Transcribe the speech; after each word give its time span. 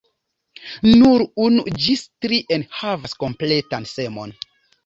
Nur 1.01 1.25
unu 1.43 1.65
ĝis 1.85 2.03
tri 2.25 2.39
enhavas 2.57 3.15
kompletan 3.25 3.87
semon. 3.95 4.39